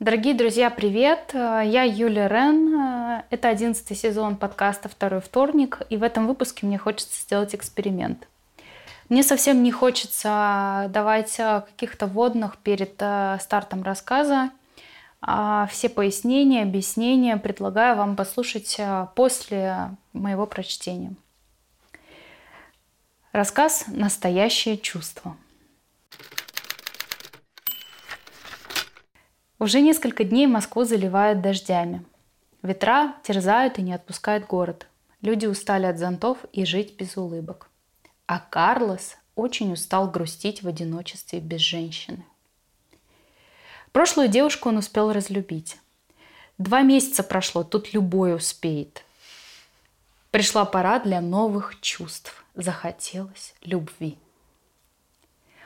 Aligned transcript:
Дорогие 0.00 0.32
друзья, 0.32 0.70
привет! 0.70 1.32
Я 1.34 1.82
Юлия 1.82 2.26
Рен. 2.26 3.22
Это 3.28 3.48
одиннадцатый 3.48 3.94
сезон 3.94 4.36
подкаста 4.36 4.88
«Второй 4.88 5.20
вторник», 5.20 5.82
и 5.90 5.98
в 5.98 6.02
этом 6.02 6.26
выпуске 6.26 6.64
мне 6.64 6.78
хочется 6.78 7.20
сделать 7.20 7.54
эксперимент. 7.54 8.26
Мне 9.10 9.22
совсем 9.22 9.62
не 9.62 9.70
хочется 9.70 10.86
давать 10.88 11.36
каких-то 11.36 12.06
вводных 12.06 12.56
перед 12.56 12.94
э, 12.98 13.36
стартом 13.42 13.82
рассказа. 13.82 14.48
А 15.20 15.66
все 15.66 15.90
пояснения, 15.90 16.62
объяснения 16.62 17.36
предлагаю 17.36 17.94
вам 17.96 18.16
послушать 18.16 18.76
э, 18.78 19.06
после 19.14 19.90
моего 20.14 20.46
прочтения. 20.46 21.12
Рассказ 23.32 23.84
«Настоящее 23.88 24.78
чувство». 24.78 25.36
Уже 29.60 29.82
несколько 29.82 30.24
дней 30.24 30.46
Москву 30.46 30.84
заливают 30.84 31.42
дождями. 31.42 32.02
Ветра 32.62 33.14
терзают 33.22 33.78
и 33.78 33.82
не 33.82 33.92
отпускают 33.92 34.46
город. 34.46 34.86
Люди 35.20 35.44
устали 35.44 35.84
от 35.84 35.98
зонтов 35.98 36.38
и 36.54 36.64
жить 36.64 36.96
без 36.96 37.18
улыбок. 37.18 37.68
А 38.24 38.38
Карлос 38.38 39.18
очень 39.34 39.74
устал 39.74 40.10
грустить 40.10 40.62
в 40.62 40.68
одиночестве 40.68 41.40
без 41.40 41.60
женщины. 41.60 42.24
Прошлую 43.92 44.28
девушку 44.28 44.70
он 44.70 44.78
успел 44.78 45.12
разлюбить. 45.12 45.76
Два 46.56 46.80
месяца 46.80 47.22
прошло, 47.22 47.62
тут 47.62 47.92
любой 47.92 48.34
успеет. 48.34 49.04
Пришла 50.30 50.64
пора 50.64 51.00
для 51.00 51.20
новых 51.20 51.78
чувств. 51.82 52.46
Захотелось 52.54 53.54
любви. 53.60 54.16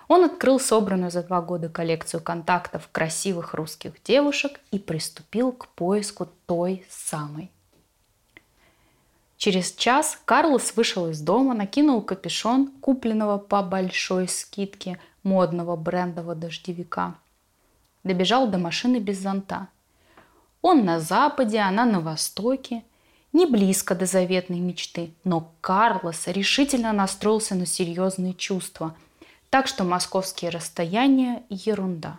Он 0.08 0.24
открыл 0.24 0.60
собранную 0.60 1.10
за 1.10 1.22
два 1.22 1.40
года 1.40 1.68
коллекцию 1.68 2.22
контактов 2.22 2.88
красивых 2.92 3.54
русских 3.54 4.02
девушек 4.02 4.60
и 4.70 4.78
приступил 4.78 5.52
к 5.52 5.68
поиску 5.68 6.28
той 6.46 6.84
самой. 6.90 7.50
Через 9.36 9.72
час 9.72 10.18
Карлос 10.24 10.76
вышел 10.76 11.08
из 11.08 11.20
дома, 11.20 11.54
накинул 11.54 12.00
капюшон, 12.02 12.68
купленного 12.80 13.38
по 13.38 13.62
большой 13.62 14.28
скидке 14.28 14.98
модного 15.22 15.76
брендового 15.76 16.34
дождевика. 16.34 17.14
Добежал 18.04 18.46
до 18.48 18.58
машины 18.58 18.98
без 18.98 19.20
зонта. 19.20 19.68
Он 20.60 20.84
на 20.84 21.00
западе, 21.00 21.58
она 21.58 21.84
на 21.84 22.00
востоке. 22.00 22.84
Не 23.32 23.46
близко 23.46 23.94
до 23.94 24.06
заветной 24.06 24.60
мечты, 24.60 25.12
но 25.24 25.52
Карлос 25.60 26.28
решительно 26.28 26.92
настроился 26.92 27.54
на 27.54 27.66
серьезные 27.66 28.34
чувства– 28.34 28.94
так 29.54 29.68
что 29.68 29.84
московские 29.84 30.50
расстояния– 30.50 31.44
ерунда. 31.48 32.18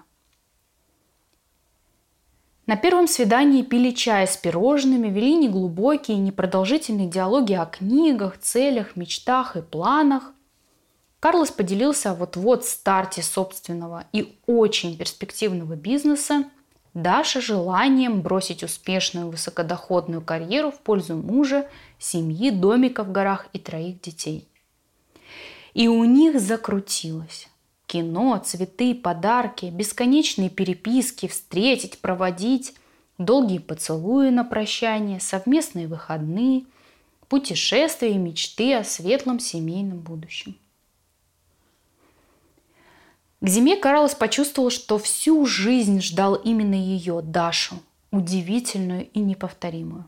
На 2.66 2.78
первом 2.78 3.10
свидании 3.10 3.62
пили 3.62 3.92
чай 3.92 4.26
с 4.26 4.38
пирожными, 4.38 5.10
вели 5.10 5.36
неглубокие, 5.36 6.18
непродолжительные 6.18 7.10
диалоги 7.10 7.52
о 7.52 7.66
книгах, 7.66 8.40
целях, 8.40 8.96
мечтах 8.96 9.58
и 9.58 9.62
планах. 9.62 10.32
Карлос 11.20 11.52
поделился 11.52 12.12
о 12.12 12.16
вот-вот 12.16 12.64
старте 12.64 13.22
собственного 13.22 14.06
и 14.14 14.40
очень 14.48 14.98
перспективного 14.98 15.76
бизнеса, 15.76 16.46
Даша 16.94 17.42
желанием 17.42 18.22
бросить 18.22 18.64
успешную 18.64 19.30
высокодоходную 19.30 20.22
карьеру 20.22 20.72
в 20.72 20.80
пользу 20.80 21.18
мужа, 21.18 21.68
семьи, 22.00 22.50
домика 22.50 23.04
в 23.04 23.12
горах 23.12 23.48
и 23.52 23.60
троих 23.60 24.00
детей– 24.00 24.48
и 25.76 25.90
у 25.90 26.06
них 26.06 26.40
закрутилось. 26.40 27.50
Кино, 27.86 28.42
цветы, 28.44 28.96
подарки, 28.96 29.66
бесконечные 29.66 30.50
переписки, 30.50 31.28
встретить, 31.28 32.00
проводить, 32.00 32.74
долгие 33.20 33.60
поцелуи 33.60 34.30
на 34.30 34.44
прощание, 34.44 35.20
совместные 35.20 35.88
выходные, 35.88 36.64
путешествия 37.28 38.12
и 38.12 38.18
мечты 38.18 38.74
о 38.74 38.84
светлом 38.84 39.40
семейном 39.40 40.00
будущем. 40.00 40.56
К 43.42 43.48
зиме 43.48 43.76
Карлос 43.76 44.16
почувствовал, 44.16 44.70
что 44.70 44.98
всю 44.98 45.46
жизнь 45.46 46.02
ждал 46.02 46.36
именно 46.36 46.74
ее, 46.74 47.22
Дашу, 47.22 47.76
удивительную 48.12 49.10
и 49.10 49.20
неповторимую. 49.20 50.06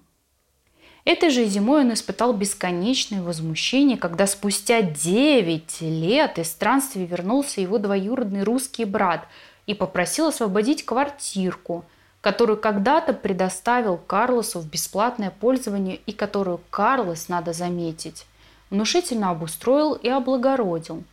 Этой 1.08 1.30
же 1.30 1.46
зимой 1.46 1.86
он 1.86 1.94
испытал 1.94 2.34
бесконечное 2.34 3.22
возмущение, 3.22 3.96
когда 3.96 4.28
спустя 4.28 4.82
9 4.82 5.80
лет 5.80 6.38
из 6.38 6.52
странствий 6.52 7.06
вернулся 7.06 7.62
его 7.62 7.78
двоюродный 7.78 8.44
русский 8.44 8.84
брат 8.84 9.26
и 9.68 9.74
попросил 9.74 10.28
освободить 10.28 10.84
квартирку, 10.84 11.86
которую 12.20 12.58
когда-то 12.58 13.14
предоставил 13.14 13.96
Карлосу 13.96 14.60
в 14.60 14.70
бесплатное 14.70 15.32
пользование 15.32 15.96
и 16.06 16.12
которую 16.12 16.60
Карлос, 16.72 17.30
надо 17.30 17.54
заметить, 17.54 18.26
внушительно 18.70 19.30
обустроил 19.30 19.94
и 19.94 20.10
облагородил. 20.10 21.06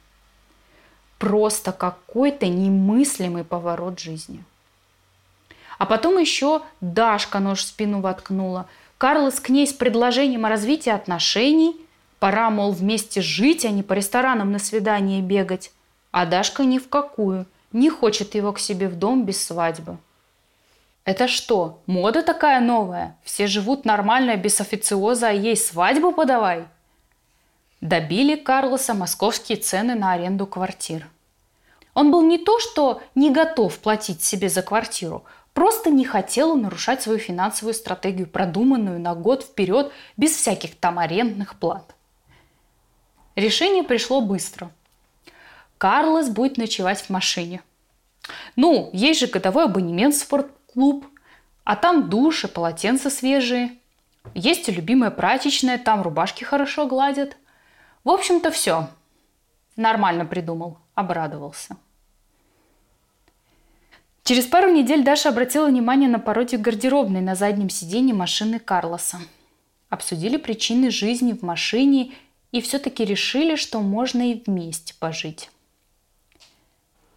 Просто 1.21 1.71
какой-то 1.71 2.49
немыслимый 2.49 3.45
поворот 3.45 4.01
жизни. 4.01 4.43
А 5.79 5.87
потом 5.87 6.19
еще 6.19 6.63
Дашка 6.81 7.39
нож 7.39 7.61
в 7.61 7.69
спину 7.69 8.01
воткнула– 8.01 8.67
Карлос 9.05 9.39
к 9.39 9.51
ней 9.51 9.67
с 9.67 9.75
предложением 9.75 10.47
о 10.47 10.49
развитии 10.49 10.89
отношений. 10.89 11.77
Пора, 12.21 12.49
мол, 12.49 12.73
вместе 12.73 13.21
жить, 13.21 13.67
а 13.67 13.69
не 13.69 13.83
по 13.83 13.93
ресторанам 13.93 14.51
на 14.51 14.59
свидание 14.59 15.21
бегать. 15.21 15.73
А 16.11 16.25
Дашка 16.25 16.65
ни 16.65 16.79
в 16.79 16.89
какую. 16.89 17.45
Не 17.71 17.91
хочет 17.91 18.35
его 18.35 18.55
к 18.55 18.59
себе 18.59 18.89
в 18.89 18.99
дом 18.99 19.27
без 19.27 19.45
свадьбы. 19.45 19.99
Это 21.05 21.29
что, 21.29 21.83
мода 21.85 22.23
такая 22.23 22.63
новая? 22.63 23.19
Все 23.25 23.47
живут 23.47 23.85
нормально, 23.85 24.39
без 24.39 24.59
официоза, 24.63 25.29
а 25.29 25.33
ей 25.33 25.59
свадьбу 25.59 26.11
подавай? 26.11 26.65
Добили 27.83 28.37
Карлоса 28.37 28.95
московские 28.95 29.59
цены 29.59 29.95
на 29.97 30.13
аренду 30.13 30.47
квартир. 30.47 31.07
Он 31.93 32.11
был 32.11 32.23
не 32.23 32.39
то, 32.39 32.59
что 32.59 33.03
не 33.15 33.31
готов 33.31 33.79
платить 33.81 34.23
себе 34.23 34.49
за 34.49 34.63
квартиру, 34.63 35.25
Просто 35.55 35.91
не 35.91 36.05
хотела 36.05 36.57
нарушать 36.57 37.01
свою 37.01 37.21
финансовую 37.21 37.75
стратегию, 37.75 38.27
продуманную 38.27 39.01
на 39.01 39.15
год 39.15 39.45
вперед, 39.45 39.93
без 40.17 40.33
всяких 40.33 40.75
там 40.75 40.99
арендных 40.99 41.59
плат. 41.59 41.95
Решение 43.37 43.85
пришло 43.85 44.21
быстро. 44.21 44.71
Карлос 45.79 46.29
будет 46.29 46.57
ночевать 46.57 47.01
в 47.03 47.11
машине. 47.11 47.63
Ну, 48.57 48.91
есть 48.93 49.21
же 49.21 49.29
годовой 49.29 49.65
абонемент 49.65 50.15
в 50.15 50.19
спортклуб, 50.19 51.07
а 51.63 51.77
там 51.77 52.11
душ 52.11 52.45
и 52.45 52.49
полотенца 52.49 53.09
свежие. 53.09 53.79
Есть 54.35 54.69
и 54.69 54.73
любимая 54.73 55.11
прачечная, 55.11 55.79
там 55.79 56.03
рубашки 56.03 56.43
хорошо 56.43 56.87
гладят. 56.87 57.37
В 58.03 58.11
общем-то, 58.11 58.51
все. 58.51 58.89
Нормально 59.77 60.25
придумал, 60.27 60.79
обрадовался. 60.95 61.77
Через 64.25 64.47
пару 64.47 64.71
недель 64.71 65.05
Даша 65.05 65.29
обратила 65.29 65.67
внимание 65.67 66.09
на 66.09 66.19
пародию 66.19 66.59
гардеробной 66.59 67.21
на 67.21 67.35
заднем 67.35 67.69
сиденье 67.69 68.15
машины 68.15 68.59
Карлоса. 68.59 69.19
Обсудили 69.91 70.39
причины 70.39 70.91
жизни 70.91 71.35
в 71.35 71.43
машине 71.43 72.15
и 72.51 72.63
все-таки 72.63 73.05
решили, 73.05 73.55
что 73.55 73.81
можно 73.81 74.33
и 74.33 74.43
вместе 74.47 74.95
пожить. 74.99 75.51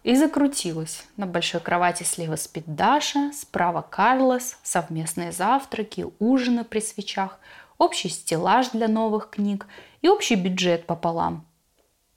И 0.04 0.14
закрутилась. 0.16 1.06
На 1.16 1.26
большой 1.26 1.62
кровати 1.62 2.02
слева 2.02 2.36
спит 2.36 2.64
Даша, 2.66 3.32
справа 3.32 3.80
Карлос, 3.80 4.58
совместные 4.62 5.32
завтраки, 5.32 6.06
ужины 6.18 6.62
при 6.62 6.80
свечах, 6.80 7.40
общий 7.78 8.10
стеллаж 8.10 8.68
для 8.68 8.86
новых 8.86 9.30
книг 9.30 9.66
и 10.02 10.10
общий 10.10 10.34
бюджет 10.34 10.86
пополам. 10.86 11.46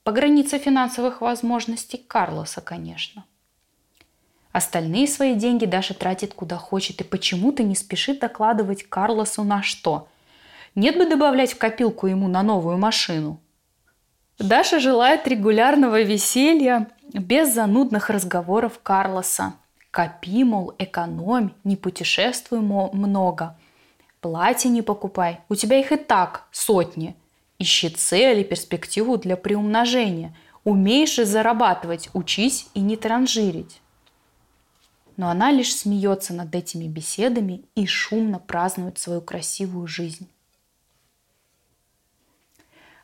По 0.04 0.12
границе 0.12 0.58
финансовых 0.58 1.22
возможностей 1.22 1.98
Карлоса, 1.98 2.60
конечно. 2.60 3.24
Остальные 4.52 5.08
свои 5.08 5.36
деньги 5.36 5.66
Даша 5.66 5.94
тратит 5.94 6.34
куда 6.34 6.58
хочет 6.58 7.00
и 7.02 7.06
почему-то 7.06 7.64
не 7.64 7.76
спешит 7.76 8.20
докладывать 8.20 8.84
Карлосу 8.84 9.44
на 9.44 9.64
что. 9.64 10.10
Нет 10.76 10.98
бы 10.98 11.06
добавлять 11.06 11.54
в 11.54 11.58
копилку 11.58 12.08
ему 12.08 12.28
на 12.28 12.44
новую 12.44 12.78
машину. 12.78 13.40
Даша 14.40 14.80
желает 14.80 15.28
регулярного 15.28 16.02
веселья 16.02 16.90
без 17.14 17.54
занудных 17.54 18.10
разговоров 18.10 18.80
Карлоса. 18.82 19.54
Копи, 19.90 20.44
мол, 20.44 20.74
экономь, 20.78 21.52
не 21.64 21.76
путешествуй 21.76 22.60
много. 22.60 23.58
Платье 24.20 24.70
не 24.70 24.82
покупай, 24.82 25.40
у 25.50 25.56
тебя 25.56 25.80
их 25.80 25.92
и 25.92 25.98
так 25.98 26.46
сотни. 26.52 27.16
Ищи 27.58 27.90
цели, 27.90 28.44
перспективу 28.44 29.18
для 29.18 29.38
приумножения. 29.38 30.36
Умеешь 30.64 31.16
же 31.16 31.26
зарабатывать, 31.26 32.10
учись 32.14 32.68
и 32.74 32.82
не 32.82 32.98
транжирить 32.98 33.82
но 35.18 35.30
она 35.30 35.52
лишь 35.52 35.76
смеется 35.76 36.34
над 36.34 36.54
этими 36.56 36.86
беседами 36.86 37.64
и 37.76 37.86
шумно 37.86 38.40
празднует 38.40 38.98
свою 38.98 39.22
красивую 39.22 39.88
жизнь. 39.88 40.28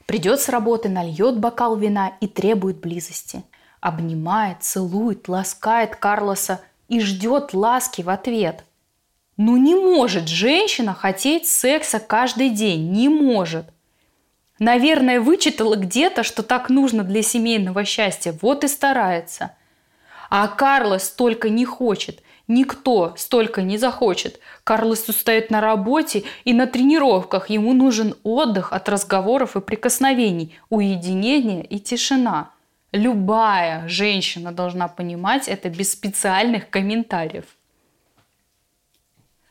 Придет 0.05 0.39
с 0.39 0.49
работы, 0.49 0.87
нальет 0.87 1.37
бокал 1.37 1.75
вина 1.75 2.13
и 2.21 2.27
требует 2.27 2.79
близости. 2.79 3.43
Обнимает, 3.81 4.63
целует, 4.63 5.27
ласкает 5.27 5.97
Карлоса 5.97 6.61
и 6.87 7.01
ждет 7.01 7.53
ласки 7.53 8.01
в 8.01 8.09
ответ. 8.09 8.63
Ну 9.35 9.57
не 9.57 9.75
может 9.75 10.27
женщина 10.27 10.93
хотеть 10.93 11.47
секса 11.47 11.99
каждый 11.99 12.49
день, 12.49 12.91
не 12.91 13.09
может. 13.09 13.65
Наверное, 14.59 15.21
вычитала 15.21 15.75
где-то, 15.75 16.23
что 16.23 16.41
так 16.41 16.69
нужно 16.69 17.03
для 17.03 17.21
семейного 17.21 17.85
счастья, 17.85 18.35
вот 18.41 18.63
и 18.63 18.67
старается. 18.67 19.55
А 20.29 20.47
Карлос 20.47 21.05
столько 21.05 21.49
не 21.49 21.65
хочет, 21.65 22.21
никто 22.47 23.13
столько 23.17 23.61
не 23.61 23.77
захочет. 23.77 24.39
Карлос 24.63 25.07
устает 25.07 25.51
на 25.51 25.61
работе 25.61 26.23
и 26.43 26.53
на 26.53 26.67
тренировках, 26.67 27.49
ему 27.49 27.73
нужен 27.73 28.15
отдых 28.23 28.73
от 28.73 28.89
разговоров 28.89 29.55
и 29.55 29.61
прикосновений, 29.61 30.57
уединение 30.69 31.63
и 31.63 31.79
тишина. 31.79 32.51
Любая 32.91 33.87
женщина 33.87 34.51
должна 34.51 34.87
понимать 34.87 35.47
это 35.47 35.69
без 35.69 35.91
специальных 35.91 36.69
комментариев. 36.69 37.45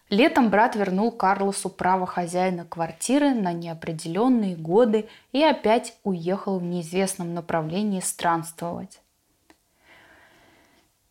Летом 0.09 0.51
брат 0.51 0.77
вернул 0.77 1.11
Карлосу 1.11 1.69
право 1.69 2.07
хозяина 2.07 2.65
квартиры 2.65 3.35
на 3.35 3.53
неопределенные 3.53 4.55
годы 4.55 5.09
и 5.33 5.43
опять 5.43 5.95
уехал 6.05 6.61
в 6.61 6.63
неизвестном 6.63 7.35
направлении 7.35 8.01
странствовать. 8.01 9.01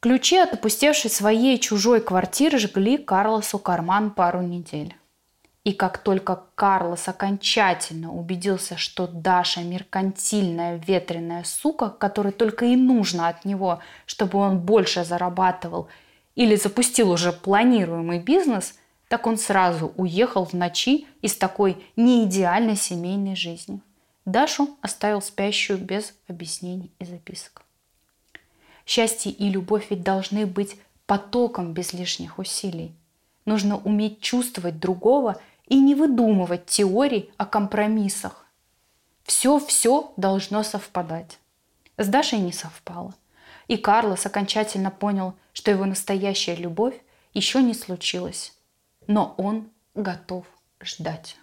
Ключи 0.06 0.38
от 0.38 0.54
опустевшей 0.54 1.10
своей 1.10 1.58
чужой 1.58 2.00
квартиры 2.00 2.60
жгли 2.60 3.00
Карлосу 3.00 3.58
карман 3.58 4.12
пару 4.12 4.44
недель. 4.44 4.96
И 5.64 5.74
как 5.74 5.98
только 5.98 6.44
Карлос 6.54 7.08
окончательно 7.08 8.14
убедился, 8.14 8.78
что 8.78 9.08
Даша 9.08 9.62
меркантильная 9.62 10.78
ветреная 10.78 11.44
сука, 11.44 11.90
которой 11.90 12.34
только 12.34 12.66
и 12.66 12.76
нужно 12.76 13.30
от 13.30 13.46
него, 13.46 13.80
чтобы 14.06 14.38
он 14.38 14.60
больше 14.60 15.04
зарабатывал 15.04 15.88
или 16.36 16.56
запустил 16.56 17.10
уже 17.10 17.32
планируемый 17.34 18.20
бизнес– 18.20 18.76
так 19.08 19.26
он 19.28 19.38
сразу 19.38 19.94
уехал 19.98 20.46
в 20.46 20.54
ночи 20.54 21.08
из 21.22 21.36
такой 21.36 21.84
неидеальной 21.96 22.76
семейной 22.76 23.36
жизни. 23.36 23.82
Дашу 24.26 24.78
оставил 24.82 25.22
спящую 25.22 25.78
без 25.78 26.16
объяснений 26.28 26.92
и 27.00 27.06
записок. 27.06 27.65
Счастье 28.86 29.32
и 29.32 29.50
любовь 29.50 29.88
ведь 29.90 30.04
должны 30.04 30.46
быть 30.46 30.78
потоком 31.06 31.74
без 31.74 31.94
лишних 31.94 32.40
усилий. 32.40 32.94
Нужно 33.46 33.78
уметь 33.78 34.22
чувствовать 34.22 34.80
другого 34.80 35.40
и 35.68 35.80
не 35.80 35.96
выдумывать 35.96 36.66
теорий 36.66 37.32
о 37.38 37.46
компромиссах. 37.46 38.46
Все-все 39.24 40.14
должно 40.18 40.64
совпадать. 40.64 41.40
С 41.98 42.08
Дашей 42.08 42.40
не 42.40 42.52
совпало. 42.52 43.14
И 43.68 43.78
Карлос 43.78 44.26
окончательно 44.26 44.92
понял, 44.92 45.34
что 45.54 45.72
его 45.72 45.86
настоящая 45.86 46.56
любовь 46.56 46.96
еще 47.34 47.64
не 47.64 47.74
случилась 47.74 48.56
но 49.08 49.34
он 49.38 49.70
готов 49.94 50.46
ждать. 50.82 51.38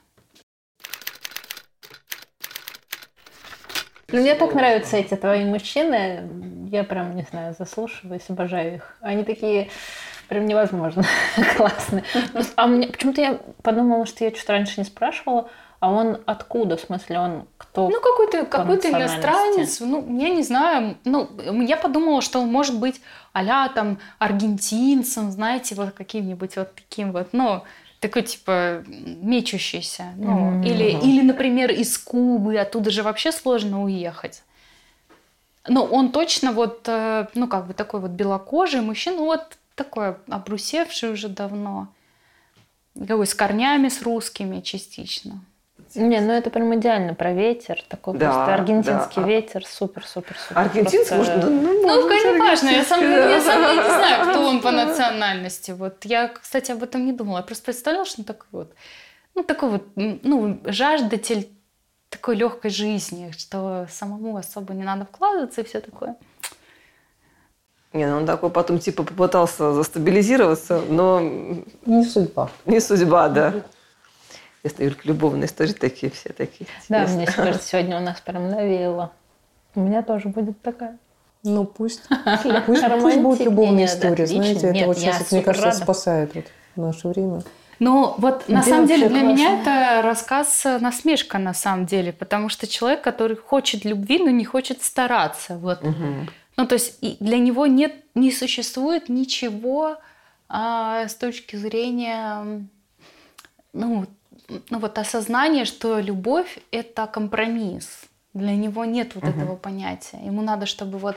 Ну, 4.12 4.20
мне 4.20 4.34
так 4.34 4.54
нравятся 4.54 4.96
эти 4.96 5.14
твои 5.14 5.44
мужчины. 5.44 6.28
Я 6.70 6.84
прям, 6.84 7.16
не 7.16 7.26
знаю, 7.30 7.54
заслушиваюсь, 7.58 8.28
обожаю 8.28 8.76
их. 8.76 8.96
Они 9.00 9.24
такие 9.24 9.68
прям 10.28 10.46
невозможно 10.46 11.04
классные. 11.56 12.04
А 12.56 12.66
мне 12.66 12.88
почему-то 12.88 13.20
я 13.20 13.38
подумала, 13.62 14.06
что 14.06 14.24
я 14.24 14.30
что-то 14.30 14.52
раньше 14.52 14.80
не 14.80 14.84
спрашивала, 14.84 15.48
а 15.80 15.90
он 15.90 16.18
откуда? 16.26 16.76
В 16.76 16.80
смысле, 16.80 17.18
он 17.18 17.48
кто? 17.58 17.88
Ну, 17.88 18.00
какой-то 18.00 18.46
какой 18.46 18.76
иностранец. 18.76 19.80
Ну, 19.80 20.16
я 20.18 20.28
не 20.28 20.42
знаю. 20.42 20.96
Ну, 21.04 21.28
я 21.62 21.76
подумала, 21.76 22.22
что 22.22 22.40
он 22.40 22.52
может 22.52 22.78
быть 22.78 23.00
а 23.34 23.68
там 23.68 23.98
аргентинцем, 24.18 25.30
знаете, 25.30 25.74
вот 25.74 25.92
каким-нибудь 25.92 26.56
вот 26.56 26.74
таким 26.74 27.12
вот, 27.12 27.28
ну, 27.32 27.62
такой 28.02 28.22
типа 28.22 28.84
мечущийся. 28.86 30.12
Ну, 30.16 30.60
mm-hmm. 30.60 30.66
или, 30.66 31.06
или, 31.06 31.22
например, 31.22 31.70
из 31.70 31.96
Кубы, 31.96 32.58
оттуда 32.58 32.90
же 32.90 33.02
вообще 33.02 33.30
сложно 33.30 33.84
уехать. 33.84 34.42
Но 35.68 35.84
он 35.84 36.10
точно 36.10 36.50
вот, 36.52 36.82
э, 36.88 37.28
ну, 37.34 37.46
как 37.46 37.68
бы 37.68 37.74
такой 37.74 38.00
вот 38.00 38.10
белокожий 38.10 38.80
мужчина, 38.80 39.18
вот 39.18 39.56
такой 39.76 40.16
обрусевший 40.28 41.12
уже 41.12 41.28
давно. 41.28 41.88
Какой 42.98 43.26
с 43.26 43.34
корнями, 43.34 43.88
с 43.88 44.02
русскими 44.02 44.60
частично. 44.60 45.40
Не, 45.94 46.20
ну 46.20 46.32
это 46.32 46.50
прям 46.50 46.74
идеально 46.74 47.14
про 47.14 47.32
ветер. 47.32 47.82
Такой 47.88 48.18
да, 48.18 48.32
просто 48.32 48.54
аргентинский 48.54 49.22
да. 49.22 49.28
ветер. 49.28 49.66
Супер, 49.66 50.04
супер, 50.06 50.36
супер. 50.36 50.58
Аргентинский, 50.58 51.16
просто... 51.16 51.36
может, 51.36 51.44
ну, 51.44 51.82
ну 51.82 52.08
конечно, 52.08 52.68
я 52.68 52.84
сам, 52.84 53.00
я 53.02 53.40
сам 53.40 53.60
не 53.76 53.82
знаю, 53.82 54.30
кто 54.30 54.46
он 54.46 54.60
по 54.60 54.70
национальности. 54.70 55.72
Вот 55.72 56.04
я, 56.04 56.28
кстати, 56.28 56.72
об 56.72 56.82
этом 56.82 57.04
не 57.04 57.12
думала. 57.12 57.38
Я 57.38 57.42
просто 57.42 57.64
представляла, 57.64 58.04
что 58.04 58.20
он 58.20 58.24
такой 58.24 58.48
вот, 58.50 58.74
ну, 59.34 59.42
такой 59.42 59.68
вот, 59.70 59.82
ну, 59.96 60.60
жаждатель 60.64 61.48
такой 62.08 62.36
легкой 62.36 62.70
жизни, 62.70 63.32
что 63.36 63.86
самому 63.90 64.36
особо 64.36 64.74
не 64.74 64.84
надо 64.84 65.06
вкладываться 65.06 65.62
и 65.62 65.64
все 65.64 65.80
такое. 65.80 66.16
Не, 67.92 68.06
ну 68.06 68.18
он 68.18 68.26
такой 68.26 68.50
потом 68.50 68.78
типа 68.78 69.02
попытался 69.02 69.72
застабилизироваться, 69.72 70.82
но... 70.88 71.20
Не 71.84 72.04
судьба. 72.04 72.50
Не 72.64 72.80
судьба, 72.80 73.28
да. 73.28 73.54
Любовные 75.04 75.46
истории 75.46 75.72
такие 75.72 76.12
все 76.12 76.30
такие. 76.30 76.68
Да, 76.88 77.06
мне 77.06 77.26
кажется, 77.26 77.68
сегодня 77.68 77.96
у 77.98 78.00
нас 78.00 78.20
прям 78.20 78.48
навеяло. 78.48 79.12
У 79.74 79.80
меня 79.80 80.02
тоже 80.02 80.28
будет 80.28 80.60
такая. 80.62 80.98
Ну 81.42 81.64
пусть. 81.64 82.02
Пусть, 82.66 82.84
пусть 83.00 83.18
будут 83.18 83.40
любовные 83.40 83.86
истории. 83.86 84.24
Знаете, 84.24 84.68
это 84.68 84.86
вот 84.86 84.98
сейчас, 84.98 85.32
мне 85.32 85.42
кажется, 85.42 85.72
спасает 85.72 86.34
вот 86.34 86.44
в 86.76 86.80
наше 86.80 87.08
время. 87.08 87.42
Ну, 87.78 88.14
вот 88.18 88.48
на 88.48 88.62
самом 88.62 88.86
деле 88.86 89.08
для 89.08 89.22
меня 89.22 89.60
это 89.60 90.02
рассказ 90.06 90.64
э, 90.64 90.78
насмешка 90.78 91.38
на 91.38 91.52
самом 91.52 91.86
деле, 91.86 92.12
потому 92.12 92.48
что 92.48 92.68
человек, 92.68 93.02
который 93.02 93.36
хочет 93.36 93.84
любви, 93.84 94.20
но 94.20 94.30
не 94.30 94.44
хочет 94.44 94.84
стараться. 94.84 95.56
Вот. 95.56 95.82
Угу. 95.82 96.28
Ну, 96.58 96.66
то 96.66 96.74
есть 96.74 97.00
для 97.18 97.38
него 97.38 97.66
нет, 97.66 97.92
не 98.14 98.30
существует 98.30 99.08
ничего 99.08 99.96
а, 100.48 101.08
с 101.08 101.16
точки 101.16 101.56
зрения 101.56 102.68
ну, 103.72 104.06
ну 104.48 104.78
вот 104.78 104.98
осознание, 104.98 105.64
что 105.64 105.98
любовь 105.98 106.58
это 106.70 107.06
компромисс. 107.06 107.88
Для 108.34 108.56
него 108.56 108.84
нет 108.84 109.14
вот 109.14 109.24
угу. 109.24 109.32
этого 109.32 109.56
понятия. 109.56 110.18
Ему 110.24 110.42
надо, 110.42 110.66
чтобы 110.66 110.98
вот 110.98 111.16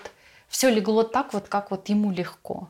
все 0.50 0.70
легло 0.70 1.04
так 1.04 1.34
вот, 1.34 1.48
как 1.48 1.72
вот 1.72 1.88
ему 1.90 2.12
легко. 2.12 2.70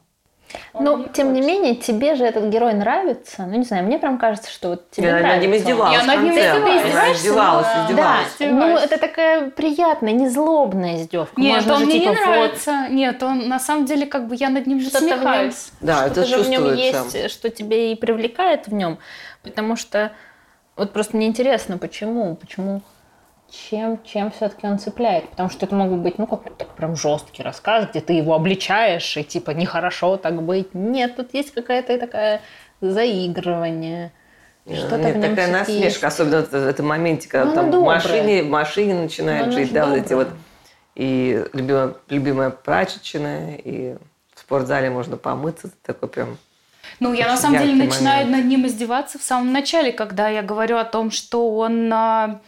Но, 0.74 0.98
не 0.98 1.04
тем 1.10 1.30
хочет. 1.30 1.34
не 1.34 1.42
менее, 1.42 1.76
тебе 1.76 2.16
же 2.16 2.24
этот 2.24 2.46
герой 2.46 2.74
нравится. 2.74 3.46
Ну, 3.46 3.58
не 3.58 3.64
знаю, 3.64 3.86
мне 3.86 3.98
прям 3.98 4.18
кажется, 4.18 4.52
что 4.52 4.70
вот 4.70 4.92
тебе 4.92 5.08
я 5.08 5.14
нравится. 5.14 5.34
над 5.34 5.42
ним 5.42 5.56
издевалась. 5.56 5.98
Я 5.98 6.04
над 6.04 6.22
ним 6.22 6.34
издевалась. 6.34 7.18
Издевалась, 7.18 7.68
издевалась. 7.84 8.28
Да, 8.40 8.46
ну, 8.52 8.78
это 8.78 8.98
такая 8.98 9.50
приятная, 9.50 10.14
не 10.14 10.30
злобная 10.30 10.98
издевка. 10.98 11.40
Нет, 11.40 11.56
Можно 11.56 11.74
он 11.74 11.80
же, 11.80 11.86
мне 11.86 12.00
типа, 12.00 12.10
не 12.10 12.16
нравится. 12.16 12.72
Вот... 12.84 12.90
Нет, 12.92 13.24
он 13.24 13.48
на 13.48 13.60
самом 13.60 13.86
деле, 13.86 14.06
как 14.06 14.28
бы 14.28 14.36
я 14.36 14.50
над 14.50 14.68
ним 14.68 14.82
что-то 14.82 15.02
насмехаюсь. 15.02 15.72
Да, 15.82 16.06
что-то 16.06 16.22
это 16.22 16.30
же 16.30 16.44
в 16.44 16.50
нем 16.50 16.74
есть, 16.74 17.32
что 17.32 17.50
тебе 17.50 17.92
и 17.92 17.96
привлекает 17.96 18.68
в 18.68 18.74
нем. 18.74 19.00
Потому 19.42 19.76
что 19.76 20.12
вот 20.76 20.92
просто 20.92 21.16
мне 21.16 21.28
интересно, 21.28 21.78
почему? 21.78 22.36
Почему? 22.36 22.82
Чем, 23.50 24.00
чем 24.04 24.32
все-таки 24.32 24.68
он 24.68 24.80
цепляет? 24.80 25.30
Потому 25.30 25.50
что 25.50 25.66
это 25.66 25.76
могут 25.76 26.00
быть, 26.00 26.18
ну, 26.18 26.28
какой-то 26.28 26.66
прям 26.66 26.96
жесткий 26.96 27.44
рассказ, 27.44 27.88
где 27.90 28.02
ты 28.02 28.14
его 28.14 28.34
обличаешь, 28.34 29.18
и 29.18 29.24
типа 29.24 29.52
нехорошо 29.52 30.18
так 30.18 30.42
быть. 30.42 30.74
Нет, 30.74 31.16
тут 31.16 31.34
есть 31.34 31.52
какая-то 31.52 31.98
такая 32.00 32.42
заигрывание. 32.82 34.12
Что-то 34.66 34.98
Нет, 34.98 35.22
такая 35.22 35.52
насмешка, 35.52 35.86
есть. 35.86 36.04
особенно 36.04 36.42
в 36.42 36.54
этом 36.54 36.88
моменте, 36.88 37.30
когда 37.30 37.46
ну, 37.46 37.54
там 37.54 37.72
в 37.72 37.86
машине, 37.86 38.42
в 38.42 38.50
машине 38.50 38.96
начинает 38.96 39.46
ну, 39.46 39.52
жить, 39.52 39.72
да, 39.72 39.86
вот 39.86 39.96
эти 39.96 40.14
вот 40.14 40.30
и 40.96 41.46
любимая, 41.54 41.94
любимая 42.10 42.50
прачечная, 42.50 43.58
и 43.58 43.96
в 44.34 44.40
спортзале 44.40 44.90
можно 44.90 45.18
помыться, 45.18 45.70
такой 45.84 46.10
прям 46.10 46.38
ну, 47.00 47.14
я 47.14 47.28
на 47.28 47.38
самом 47.38 47.60
деле 47.60 47.86
начинаю 47.86 48.28
над 48.28 48.46
ним 48.46 48.66
издеваться 48.68 49.20
в 49.20 49.24
самом 49.24 49.52
начале, 49.52 49.92
когда 49.92 50.30
я 50.30 50.42
говорю 50.42 50.78
о 50.78 50.86
том, 50.86 51.12
что 51.12 51.56
он 51.58 51.92
а, 51.92 52.42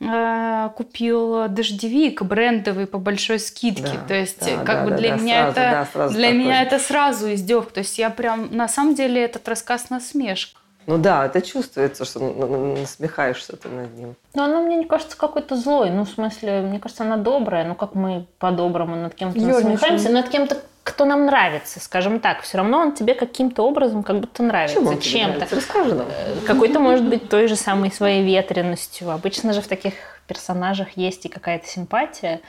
а, 0.00 0.68
купил 0.70 1.48
дождевик 1.48 2.22
брендовый 2.22 2.86
по 2.86 2.98
большой 2.98 3.38
скидке. 3.38 3.82
Да, 3.82 4.08
То 4.08 4.14
есть, 4.14 4.40
да, 4.40 4.64
как 4.64 4.66
да, 4.66 4.84
бы 4.84 4.90
да, 4.90 4.96
для 4.96 5.10
да, 5.10 5.16
меня 5.16 5.52
сразу, 5.52 5.60
это 5.60 5.88
да, 5.94 6.08
для 6.08 6.28
такой. 6.28 6.38
меня 6.38 6.62
это 6.62 6.78
сразу 6.78 7.32
издевка. 7.32 7.74
То 7.74 7.80
есть 7.80 7.98
я 7.98 8.10
прям 8.10 8.54
на 8.54 8.68
самом 8.68 8.94
деле 8.94 9.22
этот 9.22 9.48
рассказ 9.48 9.90
насмешка. 9.90 10.60
Ну 10.86 10.98
да, 10.98 11.24
это 11.24 11.40
чувствуется, 11.40 12.04
что 12.04 12.20
насмехаешься 12.20 13.56
ты 13.56 13.68
над 13.68 13.96
ним. 13.96 14.16
Но 14.34 14.44
она 14.44 14.60
мне 14.60 14.76
не 14.76 14.84
кажется 14.84 15.16
какой-то 15.16 15.56
злой. 15.56 15.90
Ну, 15.90 16.04
в 16.04 16.10
смысле, 16.10 16.60
мне 16.60 16.78
кажется, 16.78 17.04
она 17.04 17.16
добрая. 17.16 17.64
Ну, 17.64 17.74
как 17.74 17.94
мы 17.94 18.26
по-доброму 18.38 18.96
над 18.96 19.14
кем-то 19.14 19.40
насмехаемся, 19.40 20.10
над 20.10 20.28
кем-то 20.28 20.58
кто 20.94 21.04
нам 21.06 21.26
нравится, 21.26 21.80
скажем 21.80 22.20
так. 22.20 22.42
Все 22.42 22.58
равно 22.58 22.78
он 22.78 22.92
тебе 22.92 23.14
каким-то 23.14 23.62
образом 23.66 24.04
как 24.04 24.20
будто 24.20 24.44
нравится. 24.44 24.76
Чем 24.76 25.00
Чем-то. 25.00 25.48
Расскажи 25.50 25.92
нам. 25.92 26.06
Э, 26.08 26.36
какой-то, 26.46 26.78
может 26.78 27.04
быть, 27.04 27.28
той 27.28 27.48
же 27.48 27.56
самой 27.56 27.90
своей 27.90 28.22
ветренностью. 28.22 29.10
Обычно 29.10 29.52
же 29.52 29.60
в 29.60 29.66
таких 29.66 29.94
персонажах 30.28 30.96
есть 30.96 31.26
и 31.26 31.28
какая-то 31.28 31.66
симпатия. 31.66 32.40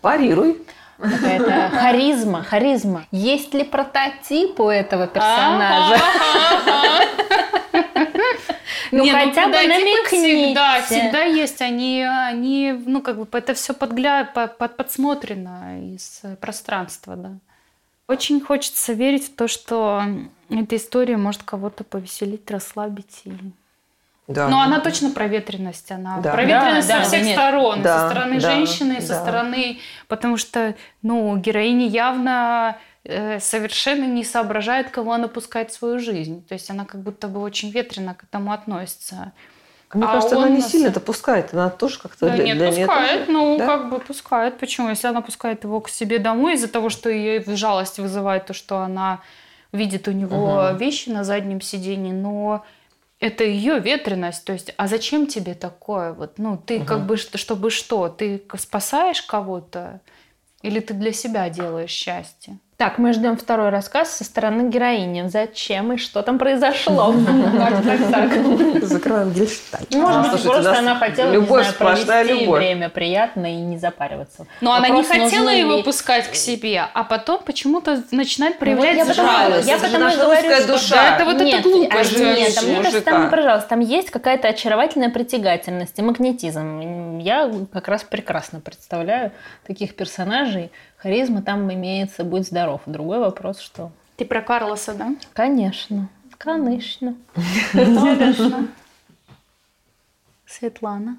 Парируй. 0.00 0.62
Какая-то 0.98 1.68
харизма, 1.76 2.42
харизма. 2.42 3.04
Есть 3.10 3.52
ли 3.52 3.64
прототип 3.64 4.58
у 4.58 4.70
этого 4.70 5.06
персонажа? 5.06 6.02
Ну, 8.96 9.04
Нет, 9.04 9.14
ну, 9.14 9.28
хотя 9.28 9.46
ну, 9.46 9.52
бы 9.52 9.66
намекните. 9.66 10.46
Всегда, 10.46 10.82
всегда 10.82 11.22
есть. 11.22 11.60
Они, 11.60 12.02
они, 12.02 12.72
ну, 12.86 13.02
как 13.02 13.18
бы, 13.18 13.28
это 13.38 13.54
все 13.54 13.74
подгля... 13.74 14.24
под, 14.24 14.76
подсмотрено 14.76 15.94
из 15.94 16.22
пространства, 16.40 17.16
да. 17.16 17.32
Очень 18.08 18.40
хочется 18.40 18.92
верить 18.92 19.26
в 19.26 19.34
то, 19.34 19.48
что 19.48 20.02
эта 20.48 20.76
история 20.76 21.16
может 21.16 21.42
кого-то 21.42 21.84
повеселить, 21.84 22.50
расслабить 22.50 23.22
и 23.24 23.32
да. 24.28 24.48
Но 24.48 24.60
она 24.60 24.80
точно 24.80 25.10
проветренность, 25.10 25.92
она 25.92 26.18
да. 26.18 26.32
проветренность 26.32 26.88
да, 26.88 26.94
со 26.96 27.00
да, 27.02 27.08
всех 27.08 27.22
нет. 27.22 27.38
сторон, 27.38 27.82
да, 27.82 28.00
со 28.00 28.10
стороны 28.10 28.40
да, 28.40 28.50
женщины, 28.50 28.94
да. 28.96 29.00
со 29.00 29.14
стороны, 29.14 29.78
потому 30.08 30.36
что, 30.36 30.74
ну, 31.02 31.36
героиня 31.36 31.86
явно 31.86 32.76
э, 32.76 32.95
совершенно 33.40 34.04
не 34.04 34.24
соображает, 34.24 34.90
кого 34.90 35.12
она 35.12 35.28
пускает 35.28 35.70
в 35.70 35.74
свою 35.74 35.98
жизнь, 35.98 36.46
то 36.46 36.54
есть 36.54 36.70
она 36.70 36.84
как 36.84 37.00
будто 37.02 37.28
бы 37.28 37.40
очень 37.40 37.70
ветрено 37.70 38.14
к 38.14 38.24
этому 38.24 38.52
относится. 38.52 39.32
Мне 39.94 40.04
а 40.04 40.14
кажется, 40.14 40.36
она 40.36 40.48
не 40.48 40.58
нас... 40.58 40.70
сильно 40.70 40.88
это 40.88 41.00
пускает, 41.00 41.54
она 41.54 41.70
тоже 41.70 42.00
как-то 42.00 42.26
да, 42.26 42.34
для, 42.34 42.44
нет, 42.44 42.58
для 42.58 42.68
пускает, 42.68 43.28
ну 43.28 43.56
да? 43.56 43.66
как 43.66 43.90
бы 43.90 43.98
пускает. 44.00 44.58
Почему? 44.58 44.88
Если 44.88 45.06
она 45.06 45.20
пускает 45.20 45.62
его 45.64 45.80
к 45.80 45.88
себе 45.88 46.18
домой 46.18 46.54
из-за 46.54 46.68
того, 46.68 46.90
что 46.90 47.08
ее 47.08 47.42
жалость 47.46 47.98
вызывает 47.98 48.46
то, 48.46 48.52
что 48.52 48.78
она 48.78 49.20
видит 49.72 50.08
у 50.08 50.12
него 50.12 50.56
угу. 50.56 50.76
вещи 50.76 51.08
на 51.08 51.22
заднем 51.22 51.60
сидении, 51.60 52.12
но 52.12 52.64
это 53.20 53.44
ее 53.44 53.78
ветренность. 53.78 54.44
То 54.44 54.52
есть, 54.52 54.74
а 54.76 54.88
зачем 54.88 55.26
тебе 55.28 55.54
такое? 55.54 56.12
Вот, 56.12 56.38
ну, 56.38 56.56
ты 56.56 56.78
угу. 56.78 56.86
как 56.86 57.06
бы, 57.06 57.16
чтобы 57.16 57.70
что? 57.70 58.08
Ты 58.08 58.42
спасаешь 58.58 59.22
кого-то? 59.22 60.00
Или 60.62 60.80
ты 60.80 60.94
для 60.94 61.12
себя 61.12 61.48
делаешь 61.48 61.90
счастье? 61.90 62.58
Так, 62.76 62.98
мы 62.98 63.14
ждем 63.14 63.38
второй 63.38 63.70
рассказ 63.70 64.10
со 64.10 64.24
стороны 64.24 64.68
героини. 64.68 65.28
Зачем 65.28 65.94
и 65.94 65.96
что 65.96 66.20
там 66.20 66.38
произошло? 66.38 67.14
Закрываем 68.82 69.32
гельштальт. 69.32 69.94
Может 69.94 70.32
быть, 70.32 70.42
просто 70.42 70.78
она 70.78 70.94
хотела, 70.96 71.30
любовь, 71.30 71.74
провести 71.74 72.46
время 72.46 72.90
приятно 72.90 73.46
и 73.46 73.56
не 73.56 73.78
запариваться. 73.78 74.46
Но 74.60 74.74
она 74.74 74.90
не 74.90 75.02
хотела 75.04 75.48
его 75.48 75.82
пускать 75.82 76.30
к 76.30 76.34
себе, 76.34 76.84
а 76.92 77.04
потом 77.04 77.40
почему-то 77.44 78.02
начинает 78.10 78.58
проявлять 78.58 79.14
жалость. 79.14 79.66
Я 79.66 79.78
потому 79.78 80.08
и 80.08 80.16
говорю, 80.16 80.76
что 80.76 80.96
это 80.96 81.24
вот 81.24 81.40
это 81.40 81.62
глупость. 81.62 82.18
Нет, 82.18 82.62
мне 82.62 82.76
кажется, 82.82 83.00
там 83.00 83.24
не 83.24 83.30
пожалуйста, 83.30 83.70
там 83.70 83.80
есть 83.80 84.10
какая-то 84.10 84.48
очаровательная 84.48 85.08
притягательность 85.08 85.98
и 85.98 86.02
магнетизм. 86.02 87.18
Я 87.20 87.50
как 87.72 87.88
раз 87.88 88.04
прекрасно 88.04 88.60
представляю 88.60 89.32
таких 89.66 89.96
персонажей, 89.96 90.70
Харизма 90.96 91.42
там 91.42 91.72
имеется, 91.72 92.24
будь 92.24 92.46
здоров. 92.46 92.82
Другой 92.86 93.18
вопрос, 93.18 93.60
что... 93.60 93.90
Ты 94.16 94.24
про 94.24 94.40
Карлоса, 94.40 94.94
да? 94.94 95.14
Конечно. 95.34 96.08
Конечно. 96.38 97.16
Светлана. 100.46 101.18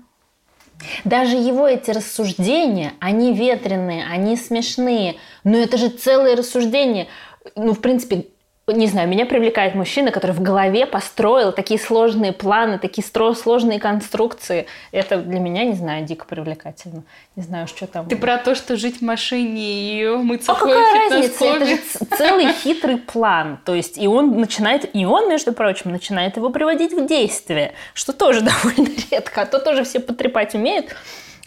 Даже 1.03 1.37
его 1.37 1.67
эти 1.67 1.91
рассуждения, 1.91 2.93
они 2.99 3.33
ветреные, 3.33 4.05
они 4.05 4.35
смешные, 4.35 5.15
но 5.43 5.57
это 5.57 5.77
же 5.77 5.89
целые 5.89 6.35
рассуждения. 6.35 7.07
Ну, 7.55 7.73
в 7.73 7.81
принципе, 7.81 8.27
не 8.73 8.87
знаю, 8.87 9.07
меня 9.07 9.25
привлекает 9.25 9.75
мужчина, 9.75 10.11
который 10.11 10.31
в 10.31 10.41
голове 10.41 10.85
построил 10.85 11.53
такие 11.53 11.79
сложные 11.79 12.33
планы, 12.33 12.77
такие 12.77 13.05
сложные 13.07 13.79
конструкции. 13.79 14.65
Это 14.91 15.19
для 15.19 15.39
меня, 15.39 15.63
не 15.63 15.73
знаю, 15.73 16.05
дико 16.05 16.25
привлекательно. 16.25 17.03
Не 17.37 17.43
знаю, 17.43 17.67
что 17.67 17.87
там. 17.87 18.09
Ты 18.09 18.17
про 18.17 18.37
то, 18.37 18.55
что 18.55 18.75
жить 18.75 18.97
в 18.97 19.01
машине 19.03 20.01
и 20.01 20.07
мыться 20.17 20.51
а 20.51 20.55
какая 20.55 21.09
разница? 21.09 21.45
Это 21.45 21.65
же 21.65 21.77
целый 22.17 22.51
хитрый 22.51 22.97
план. 22.97 23.59
То 23.63 23.73
есть, 23.73 23.97
и 23.97 24.05
он 24.05 24.37
начинает, 24.37 24.93
и 24.93 25.05
он, 25.05 25.29
между 25.29 25.53
прочим, 25.53 25.91
начинает 25.91 26.35
его 26.35 26.49
приводить 26.49 26.91
в 26.91 27.07
действие, 27.07 27.73
что 27.93 28.11
тоже 28.11 28.41
довольно 28.65 28.89
редко. 29.09 29.43
А 29.43 29.45
то 29.45 29.59
тоже 29.59 29.85
все 29.85 30.01
потрепать 30.01 30.55
умеют. 30.55 30.93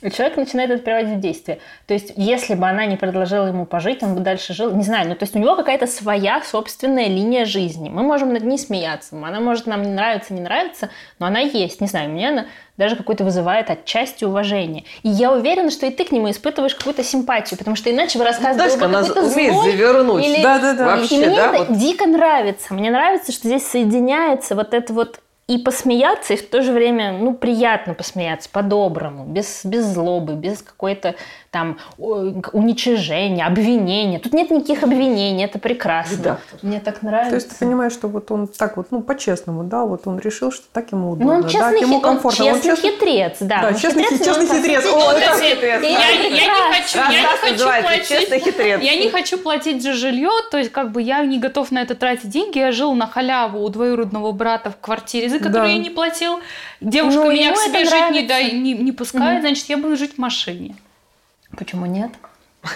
И 0.02 0.10
человек 0.10 0.36
начинает 0.36 0.70
это 0.70 0.82
приводить 0.82 1.18
в 1.18 1.20
действие. 1.20 1.58
То 1.86 1.94
есть, 1.94 2.12
если 2.16 2.54
бы 2.54 2.66
она 2.66 2.86
не 2.86 2.96
предложила 2.96 3.46
ему 3.46 3.66
пожить, 3.66 4.02
он 4.02 4.14
бы 4.14 4.20
дальше 4.20 4.54
жил. 4.54 4.70
Не 4.74 4.82
знаю, 4.82 5.08
ну 5.08 5.14
то 5.14 5.24
есть 5.24 5.36
у 5.36 5.38
него 5.38 5.56
какая-то 5.56 5.86
своя 5.86 6.42
собственная 6.42 7.08
линия 7.08 7.44
жизни. 7.44 7.90
Мы 7.90 8.02
можем 8.02 8.32
над 8.32 8.44
ней 8.44 8.58
смеяться. 8.58 9.16
Она 9.16 9.40
может 9.40 9.66
нам 9.66 9.82
не 9.82 9.90
нравиться, 9.90 10.32
не 10.32 10.40
нравится, 10.40 10.90
но 11.18 11.26
она 11.26 11.40
есть. 11.40 11.80
Не 11.80 11.86
знаю, 11.86 12.10
мне 12.10 12.30
она 12.30 12.46
даже 12.78 12.96
какой-то 12.96 13.24
вызывает 13.24 13.68
отчасти 13.68 14.24
уважение. 14.24 14.84
И 15.02 15.10
я 15.10 15.32
уверена, 15.32 15.70
что 15.70 15.84
и 15.84 15.90
ты 15.90 16.04
к 16.04 16.12
нему 16.12 16.30
испытываешь 16.30 16.74
какую-то 16.74 17.04
симпатию, 17.04 17.58
потому 17.58 17.76
что 17.76 17.90
иначе 17.90 18.18
вы 18.18 18.24
рассказываете 18.24 18.78
ну, 18.78 18.84
она 18.86 19.00
умеет 19.00 19.52
злой, 19.52 19.70
завернуть. 19.70 20.24
Или... 20.24 20.42
Да, 20.42 20.58
да, 20.58 20.72
да. 20.72 20.96
Вообще, 20.96 21.16
и 21.16 21.26
мне 21.26 21.36
да, 21.36 21.52
это 21.52 21.64
вот... 21.64 21.78
дико 21.78 22.06
нравится. 22.06 22.72
Мне 22.72 22.90
нравится, 22.90 23.32
что 23.32 23.48
здесь 23.48 23.66
соединяется 23.66 24.54
вот 24.54 24.72
это 24.72 24.94
вот 24.94 25.20
и 25.50 25.58
посмеяться, 25.58 26.34
и 26.34 26.36
в 26.36 26.48
то 26.48 26.62
же 26.62 26.72
время, 26.72 27.10
ну, 27.10 27.34
приятно 27.34 27.94
посмеяться, 27.94 28.48
по-доброму, 28.48 29.24
без, 29.24 29.64
без 29.64 29.84
злобы, 29.84 30.34
без 30.34 30.62
какой-то 30.62 31.16
там 31.50 31.78
уничижения, 31.98 33.44
обвинения. 33.44 34.20
Тут 34.20 34.32
нет 34.32 34.50
никаких 34.50 34.84
обвинений, 34.84 35.44
это 35.44 35.58
прекрасно. 35.58 36.22
Да. 36.22 36.38
Мне 36.62 36.78
так 36.78 37.02
нравится. 37.02 37.30
То 37.30 37.36
есть 37.36 37.48
ты 37.50 37.56
понимаешь, 37.56 37.92
что 37.92 38.06
вот 38.06 38.30
он 38.30 38.46
так 38.46 38.76
вот, 38.76 38.88
ну, 38.90 39.02
по-честному, 39.02 39.64
да, 39.64 39.84
вот 39.84 40.06
он 40.06 40.20
решил, 40.20 40.52
что 40.52 40.64
так 40.72 40.92
ему 40.92 41.10
удобно. 41.10 41.38
Ну, 41.38 41.40
он 41.40 41.48
честный, 41.48 41.80
да, 41.80 41.86
ему 41.86 41.94
хит, 41.96 42.04
комфортно. 42.04 42.44
Он 42.44 42.52
честный, 42.54 42.70
он 42.70 42.76
честный 42.76 42.90
хитрец, 42.92 43.36
да. 43.40 43.62
Да, 43.62 43.74
честный, 43.74 44.04
хитрец, 44.04 44.24
честный 44.24 44.46
хитрец. 44.46 44.86
О, 44.86 45.12
это 45.12 45.40
хитрец. 45.40 45.82
Я, 45.82 45.88
я, 45.88 46.28
я 46.28 46.28
не 46.28 46.72
хочу, 46.72 46.98
я 46.98 47.20
не 47.20 47.36
хочу 47.36 47.64
платить. 47.64 48.08
Честный 48.08 48.38
хитрец. 48.38 48.80
Я 48.80 48.96
не 48.96 49.10
хочу 49.10 49.38
платить 49.38 49.82
за 49.82 49.92
жилье, 49.94 50.30
то 50.52 50.58
есть 50.58 50.70
как 50.70 50.92
бы 50.92 51.02
я 51.02 51.24
не 51.24 51.40
готов 51.40 51.72
на 51.72 51.82
это 51.82 51.96
тратить 51.96 52.30
деньги. 52.30 52.58
Я 52.58 52.70
жил 52.70 52.94
на 52.94 53.08
халяву 53.08 53.64
у 53.64 53.68
двоюродного 53.68 54.30
брата 54.30 54.70
в 54.70 54.78
квартире, 54.80 55.28
за 55.28 55.38
которую 55.38 55.62
да. 55.62 55.72
я 55.72 55.78
не 55.78 55.90
платил. 55.90 56.38
Девушка 56.80 57.24
ну, 57.24 57.32
меня 57.32 57.52
к 57.52 57.58
себе 57.58 57.84
жить 57.84 58.10
не, 58.12 58.22
да, 58.22 58.40
не, 58.40 58.74
не 58.74 58.92
пускает, 58.92 59.40
угу. 59.40 59.48
значит, 59.48 59.68
я 59.68 59.76
буду 59.76 59.96
жить 59.96 60.14
в 60.14 60.18
машине. 60.18 60.76
Почему 61.56 61.86
нет? 61.86 62.10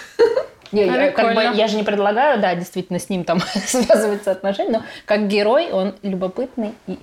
Я, 0.71 1.05
я, 1.05 1.11
как 1.11 1.35
бы, 1.35 1.41
я 1.41 1.67
же 1.67 1.77
не 1.77 1.83
предлагаю, 1.83 2.41
да, 2.41 2.53
действительно 2.55 2.99
с 2.99 3.07
ним 3.07 3.23
там 3.23 3.39
связываться 3.65 4.31
отношения, 4.31 4.79
но 4.79 4.83
как 5.05 5.27
герой 5.27 5.69
он 5.71 5.95
любопытный 6.01 6.73
и 6.87 6.99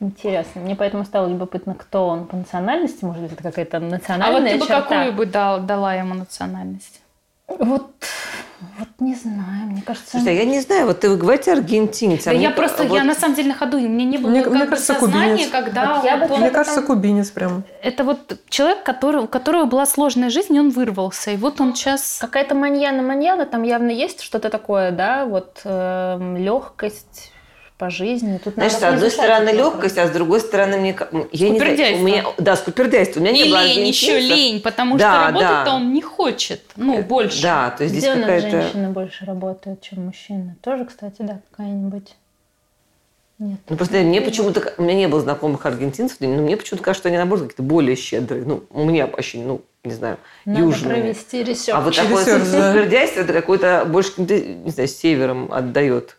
интересный. 0.00 0.62
Мне 0.62 0.76
поэтому 0.76 1.04
стало 1.04 1.26
любопытно, 1.26 1.74
кто 1.74 2.06
он 2.06 2.26
по 2.26 2.36
национальности, 2.36 3.04
может 3.04 3.22
быть, 3.22 3.32
это 3.32 3.42
какая-то 3.42 3.80
национальная 3.80 4.38
А 4.38 4.40
вот 4.40 4.48
ты 4.48 4.58
бы 4.58 4.66
черта. 4.66 4.82
какую 4.82 5.12
бы 5.14 5.26
дал, 5.26 5.60
дала 5.60 5.94
ему 5.94 6.14
национальность? 6.14 7.00
Вот 7.48 7.92
вот 8.78 8.88
не 9.00 9.14
знаю, 9.14 9.66
мне 9.66 9.82
кажется... 9.82 10.12
Слушайте, 10.12 10.36
я 10.36 10.44
не 10.44 10.60
знаю, 10.60 10.86
вот 10.86 11.02
вы 11.02 11.16
говорите 11.16 11.52
аргентинец. 11.52 12.24
Да 12.24 12.30
а 12.30 12.34
я 12.34 12.50
просто, 12.50 12.84
вот... 12.84 12.94
я 12.96 13.04
на 13.04 13.14
самом 13.14 13.34
деле 13.34 13.48
на 13.48 13.54
ходу, 13.54 13.78
мне 13.78 14.04
не 14.04 14.18
было 14.18 14.30
мне, 14.30 14.42
как 14.42 14.52
мне 14.52 14.66
кажется, 14.66 14.94
сознания, 14.94 15.32
кубинец. 15.32 15.50
когда... 15.50 15.94
Вот 15.94 16.04
я 16.04 16.16
вот 16.16 16.38
мне 16.38 16.50
кажется, 16.50 16.80
там... 16.80 16.86
кубинец 16.86 17.30
прям. 17.30 17.64
Это 17.82 18.04
вот 18.04 18.38
человек, 18.48 18.82
который, 18.82 19.22
у 19.22 19.28
которого 19.28 19.64
была 19.64 19.86
сложная 19.86 20.30
жизнь, 20.30 20.54
и 20.54 20.60
он 20.60 20.70
вырвался, 20.70 21.30
и 21.30 21.36
вот 21.36 21.60
он 21.60 21.74
сейчас... 21.74 22.18
Какая-то 22.20 22.54
маньяна-маньяна, 22.54 23.46
там 23.46 23.62
явно 23.62 23.90
есть 23.90 24.22
что-то 24.22 24.50
такое, 24.50 24.90
да, 24.90 25.26
вот 25.26 25.60
э, 25.64 26.16
эм, 26.18 26.36
легкость, 26.36 27.32
по 27.78 27.90
жизни. 27.90 28.38
Тут 28.42 28.54
Знаешь, 28.54 28.72
с 28.72 28.82
одной 28.82 29.10
стороны 29.10 29.50
легкость, 29.50 29.98
а 29.98 30.06
с 30.06 30.10
другой 30.10 30.40
стороны 30.40 30.78
мне... 30.78 30.96
Я 31.32 31.50
не 31.50 31.58
знаю, 31.58 31.98
у 31.98 32.02
меня, 32.02 32.24
да, 32.38 32.56
скупердяйство. 32.56 33.20
У 33.20 33.22
меня 33.22 33.32
и 33.32 33.44
не 33.44 33.50
было 33.50 33.64
лень, 33.64 33.88
еще 33.88 34.18
лень, 34.18 34.60
потому 34.62 34.96
да, 34.96 35.12
что 35.12 35.26
работать-то 35.26 35.64
да. 35.66 35.74
он 35.74 35.92
не 35.92 36.00
хочет, 36.00 36.62
ну, 36.76 37.02
больше. 37.02 37.42
Да, 37.42 37.70
то 37.70 37.84
есть 37.84 37.94
здесь 37.94 38.10
Где 38.10 38.20
какая-то... 38.20 38.50
женщины 38.50 38.88
больше 38.90 39.24
работают, 39.24 39.82
чем 39.82 40.06
мужчины? 40.06 40.56
Тоже, 40.62 40.86
кстати, 40.86 41.16
да, 41.20 41.40
какая-нибудь... 41.50 42.14
Нет. 43.38 43.60
Ну, 43.68 43.76
просто 43.76 43.98
мне 43.98 44.22
почему-то... 44.22 44.72
У 44.78 44.82
меня 44.82 44.94
не 44.94 45.08
было 45.08 45.20
знакомых 45.20 45.66
аргентинцев, 45.66 46.16
но 46.20 46.28
мне 46.28 46.56
почему-то 46.56 46.82
кажется, 46.82 47.02
что 47.02 47.08
они, 47.08 47.18
наоборот, 47.18 47.42
какие-то 47.42 47.62
более 47.62 47.94
щедрые. 47.94 48.44
Ну, 48.46 48.64
у 48.70 48.84
меня 48.84 49.06
вообще, 49.06 49.38
ну, 49.38 49.60
не 49.84 49.92
знаю, 49.92 50.16
Надо 50.46 50.60
южные. 50.60 51.02
провести 51.02 51.42
research. 51.42 51.76
А 51.76 51.82
вот 51.82 51.94
такое 51.94 52.24
скупердяйство, 52.24 53.20
это 53.20 53.34
какой-то 53.34 53.84
больше, 53.86 54.12
не 54.16 54.70
знаю, 54.70 54.88
севером 54.88 55.52
отдает 55.52 56.16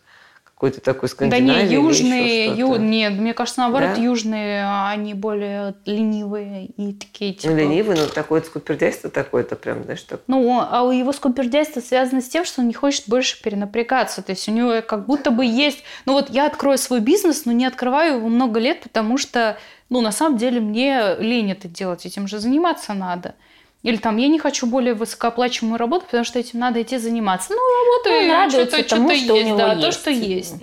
какой-то 0.58 0.80
такой 0.80 1.08
скандинавии? 1.08 1.46
Да 1.46 1.62
не, 1.62 1.72
южные, 1.72 2.46
ю, 2.56 2.74
нет, 2.74 3.12
мне 3.12 3.32
кажется, 3.32 3.60
наоборот, 3.60 3.90
да? 3.94 4.02
южные, 4.02 4.68
они 4.88 5.14
более 5.14 5.76
ленивые 5.86 6.66
и 6.66 6.94
такие, 6.94 7.32
типа... 7.32 7.52
Ну, 7.52 7.60
ленивые, 7.60 7.96
но 7.96 8.08
такое 8.08 8.42
скупердяйство 8.42 9.08
такое-то 9.08 9.54
прям, 9.54 9.84
знаешь, 9.84 10.02
так... 10.02 10.20
Ну, 10.26 10.60
а 10.60 10.82
у 10.82 10.90
его 10.90 11.12
скупердяйство 11.12 11.78
связано 11.78 12.20
с 12.20 12.28
тем, 12.28 12.44
что 12.44 12.62
он 12.62 12.66
не 12.66 12.74
хочет 12.74 13.04
больше 13.06 13.40
перенапрягаться, 13.40 14.20
то 14.20 14.32
есть 14.32 14.48
у 14.48 14.52
него 14.52 14.82
как 14.82 15.06
будто 15.06 15.30
бы 15.30 15.44
есть... 15.44 15.84
Ну, 16.06 16.14
вот 16.14 16.28
я 16.30 16.46
открою 16.46 16.76
свой 16.76 16.98
бизнес, 16.98 17.44
но 17.44 17.52
не 17.52 17.64
открываю 17.64 18.16
его 18.16 18.28
много 18.28 18.58
лет, 18.58 18.80
потому 18.80 19.16
что, 19.16 19.58
ну, 19.90 20.00
на 20.00 20.10
самом 20.10 20.38
деле 20.38 20.58
мне 20.58 21.14
лень 21.20 21.52
это 21.52 21.68
делать, 21.68 22.04
этим 22.04 22.26
же 22.26 22.40
заниматься 22.40 22.94
надо. 22.94 23.36
Или 23.82 23.96
там, 23.96 24.16
я 24.16 24.28
не 24.28 24.38
хочу 24.38 24.66
более 24.66 24.94
высокооплачиваемую 24.94 25.78
работу, 25.78 26.06
потому 26.06 26.24
что 26.24 26.38
этим 26.38 26.58
надо 26.58 26.82
идти 26.82 26.98
заниматься. 26.98 27.52
Ну, 27.52 27.58
работаю, 27.58 28.26
ну, 28.26 28.32
радуется 28.32 28.76
что-то, 28.78 28.88
тому, 28.96 29.10
что, 29.10 29.24
что 29.24 29.34
есть, 29.34 29.56
да, 29.56 29.72
есть. 29.72 29.86
то, 29.86 29.92
что 29.92 30.10
есть. 30.10 30.54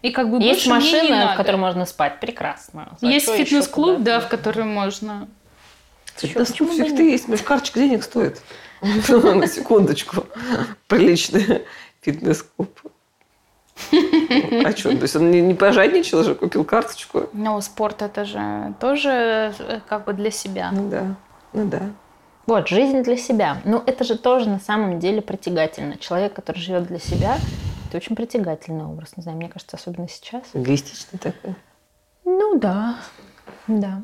И 0.00 0.10
как 0.10 0.30
бы 0.30 0.42
есть 0.42 0.66
машина, 0.66 1.32
в 1.34 1.36
которой 1.36 1.56
можно 1.56 1.86
спать, 1.86 2.18
прекрасно. 2.18 2.96
Зачем 3.00 3.10
есть 3.10 3.28
фитнес-клуб, 3.28 4.00
да, 4.00 4.20
в 4.20 4.28
котором 4.28 4.68
можно. 4.68 5.28
Да, 6.22 6.44
почему 6.44 6.72
это 6.72 7.02
есть, 7.02 7.26
карточка 7.44 7.78
денег 7.78 8.02
стоит. 8.02 8.40
На 8.80 9.46
секундочку. 9.46 10.26
Приличный 10.88 11.62
фитнес-клуб. 12.00 12.80
А 13.90 14.76
что, 14.76 14.90
то 14.90 15.02
есть 15.02 15.16
он 15.16 15.30
не, 15.30 15.40
не 15.40 15.54
пожадничал 15.54 16.22
же, 16.24 16.34
купил 16.34 16.64
карточку? 16.64 17.28
Ну, 17.32 17.60
спорт 17.60 18.02
это 18.02 18.24
же 18.24 18.74
тоже 18.80 19.54
э, 19.58 19.80
как 19.88 20.04
бы 20.04 20.12
для 20.12 20.30
себя. 20.30 20.70
Ну 20.72 20.88
да, 20.88 21.16
ну 21.52 21.66
да. 21.66 21.90
Вот, 22.46 22.68
жизнь 22.68 23.02
для 23.02 23.16
себя. 23.16 23.58
Ну, 23.64 23.82
это 23.86 24.02
же 24.02 24.18
тоже 24.18 24.48
на 24.48 24.58
самом 24.58 24.98
деле 24.98 25.22
притягательно. 25.22 25.96
Человек, 25.96 26.32
который 26.32 26.58
живет 26.58 26.86
для 26.86 26.98
себя, 26.98 27.38
это 27.88 27.96
очень 27.98 28.16
притягательный 28.16 28.84
образ. 28.84 29.16
Не 29.16 29.22
знаю, 29.22 29.38
мне 29.38 29.48
кажется, 29.48 29.76
особенно 29.76 30.08
сейчас. 30.08 30.42
Эгоистичный 30.52 31.20
такой. 31.20 31.54
Ну 32.24 32.58
да, 32.58 32.96
да. 33.68 34.02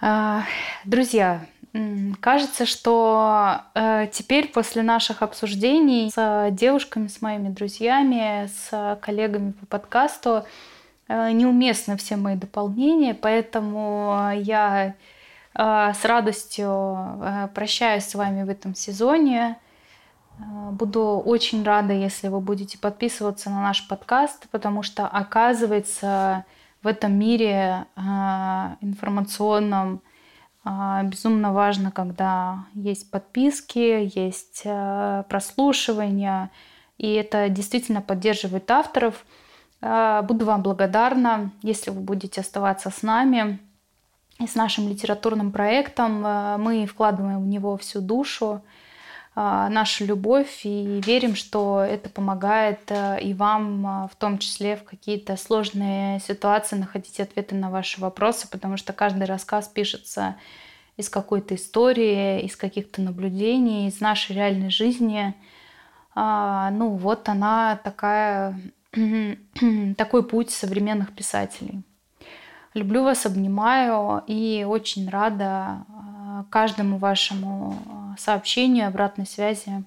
А, 0.00 0.42
друзья, 0.84 1.46
кажется, 2.20 2.66
что 2.66 3.60
э, 3.74 4.08
теперь 4.12 4.48
после 4.48 4.82
наших 4.82 5.22
обсуждений 5.22 6.10
с 6.12 6.48
девушками, 6.50 7.06
с 7.06 7.22
моими 7.22 7.48
друзьями, 7.48 8.48
с 8.48 8.98
коллегами 9.00 9.52
по 9.52 9.66
подкасту 9.66 10.44
неуместны 11.32 11.96
все 11.96 12.16
мои 12.16 12.36
дополнения, 12.36 13.14
поэтому 13.14 14.30
я 14.34 14.94
э, 15.54 15.92
с 15.92 16.04
радостью 16.04 17.50
прощаюсь 17.54 18.04
с 18.04 18.14
вами 18.14 18.44
в 18.44 18.48
этом 18.48 18.74
сезоне. 18.74 19.56
Буду 20.72 21.22
очень 21.24 21.62
рада, 21.62 21.92
если 21.92 22.28
вы 22.28 22.40
будете 22.40 22.78
подписываться 22.78 23.50
на 23.50 23.62
наш 23.62 23.86
подкаст, 23.86 24.48
потому 24.50 24.82
что, 24.82 25.06
оказывается, 25.06 26.44
в 26.82 26.86
этом 26.86 27.12
мире 27.12 27.84
информационном 28.80 30.00
безумно 30.64 31.52
важно, 31.52 31.90
когда 31.92 32.64
есть 32.74 33.10
подписки, 33.10 34.10
есть 34.18 34.64
прослушивания, 35.28 36.50
и 36.98 37.12
это 37.12 37.48
действительно 37.48 38.00
поддерживает 38.00 38.70
авторов. 38.70 39.24
Буду 39.82 40.44
вам 40.44 40.62
благодарна, 40.62 41.50
если 41.62 41.90
вы 41.90 42.00
будете 42.00 42.40
оставаться 42.40 42.90
с 42.90 43.02
нами 43.02 43.58
и 44.38 44.46
с 44.46 44.54
нашим 44.54 44.88
литературным 44.88 45.50
проектом. 45.50 46.22
Мы 46.62 46.86
вкладываем 46.86 47.42
в 47.42 47.46
него 47.48 47.76
всю 47.76 48.00
душу. 48.00 48.62
А, 49.34 49.70
наша 49.70 50.04
любовь 50.04 50.60
и 50.64 51.00
верим, 51.04 51.36
что 51.36 51.80
это 51.80 52.10
помогает 52.10 52.80
э, 52.88 53.18
и 53.22 53.32
вам, 53.32 54.06
в 54.08 54.16
том 54.16 54.36
числе 54.36 54.76
в 54.76 54.84
какие-то 54.84 55.38
сложные 55.38 56.20
ситуации, 56.20 56.76
находить 56.76 57.18
ответы 57.18 57.54
на 57.54 57.70
ваши 57.70 57.98
вопросы, 57.98 58.46
потому 58.50 58.76
что 58.76 58.92
каждый 58.92 59.24
рассказ 59.24 59.68
пишется 59.68 60.36
из 60.98 61.08
какой-то 61.08 61.54
истории, 61.54 62.42
из 62.42 62.56
каких-то 62.56 63.00
наблюдений, 63.00 63.88
из 63.88 64.00
нашей 64.00 64.36
реальной 64.36 64.70
жизни. 64.70 65.34
Ну 66.14 66.90
вот 66.90 67.30
она 67.30 67.80
такая, 67.82 68.60
такой 69.96 70.26
путь 70.26 70.50
современных 70.50 71.14
писателей. 71.14 71.82
Люблю 72.74 73.04
вас, 73.04 73.26
обнимаю 73.26 74.22
и 74.26 74.66
очень 74.68 75.08
рада 75.08 75.84
каждому 76.50 76.98
вашему 76.98 77.76
а, 77.86 78.16
сообщению, 78.18 78.88
обратной 78.88 79.26
связи. 79.26 79.84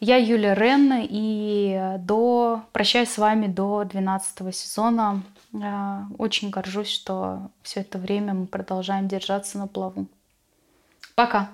Я 0.00 0.16
Юлия 0.16 0.54
Рен, 0.54 0.92
и 1.02 1.96
до... 1.98 2.62
прощаюсь 2.72 3.10
с 3.10 3.18
вами 3.18 3.46
до 3.48 3.84
12 3.84 4.54
сезона. 4.54 5.22
Очень 6.18 6.50
горжусь, 6.50 6.88
что 6.88 7.50
все 7.62 7.80
это 7.80 7.98
время 7.98 8.32
мы 8.32 8.46
продолжаем 8.46 9.08
держаться 9.08 9.58
на 9.58 9.66
плаву. 9.66 10.06
Пока! 11.16 11.48